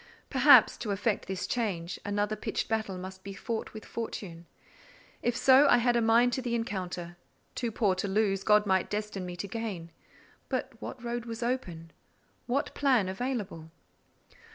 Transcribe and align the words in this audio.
Perhaps, 0.31 0.77
to 0.77 0.89
effect 0.89 1.27
this 1.27 1.45
change, 1.45 1.99
another 2.03 2.35
pitched 2.35 2.67
battle 2.67 2.97
must 2.97 3.23
be 3.23 3.33
fought 3.33 3.71
with 3.71 3.85
fortune; 3.85 4.47
if 5.21 5.37
so, 5.37 5.67
I 5.67 5.77
had 5.77 5.95
a 5.95 6.01
mind 6.01 6.33
to 6.33 6.41
the 6.41 6.55
encounter: 6.55 7.17
too 7.53 7.71
poor 7.71 7.93
to 7.93 8.07
lose, 8.07 8.41
God 8.43 8.65
might 8.65 8.89
destine 8.89 9.27
me 9.27 9.35
to 9.35 9.47
gain. 9.47 9.91
But 10.49 10.71
what 10.81 11.03
road 11.03 11.25
was 11.27 11.43
open?—what 11.43 12.73
plan 12.73 13.09
available? 13.09 13.69